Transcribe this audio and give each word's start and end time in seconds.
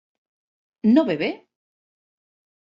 ¿no 0.95 1.05
bebe? 1.09 1.31